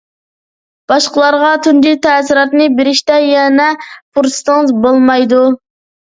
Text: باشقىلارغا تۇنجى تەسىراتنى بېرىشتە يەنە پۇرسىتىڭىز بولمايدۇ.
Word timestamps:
باشقىلارغا 0.91 1.49
تۇنجى 1.65 1.91
تەسىراتنى 2.05 2.67
بېرىشتە 2.79 3.17
يەنە 3.25 3.67
پۇرسىتىڭىز 3.83 4.73
بولمايدۇ. 4.87 5.43